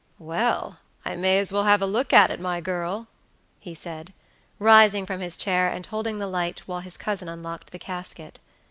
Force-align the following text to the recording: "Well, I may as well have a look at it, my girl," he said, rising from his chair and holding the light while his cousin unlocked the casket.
"Well, 0.17 0.79
I 1.05 1.15
may 1.15 1.37
as 1.37 1.53
well 1.53 1.65
have 1.65 1.79
a 1.79 1.85
look 1.85 2.11
at 2.11 2.31
it, 2.31 2.39
my 2.39 2.59
girl," 2.59 3.07
he 3.59 3.75
said, 3.75 4.13
rising 4.57 5.05
from 5.05 5.19
his 5.19 5.37
chair 5.37 5.69
and 5.69 5.85
holding 5.85 6.17
the 6.17 6.25
light 6.25 6.61
while 6.65 6.79
his 6.79 6.97
cousin 6.97 7.29
unlocked 7.29 7.69
the 7.69 7.77
casket. 7.77 8.39